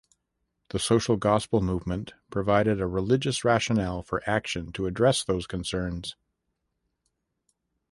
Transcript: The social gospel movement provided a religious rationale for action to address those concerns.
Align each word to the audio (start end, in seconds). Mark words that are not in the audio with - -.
The 0.69 0.79
social 0.79 1.15
gospel 1.15 1.61
movement 1.61 2.15
provided 2.31 2.81
a 2.81 2.87
religious 2.87 3.45
rationale 3.45 4.01
for 4.01 4.27
action 4.27 4.71
to 4.71 4.87
address 4.87 5.23
those 5.23 5.45
concerns. 5.45 6.15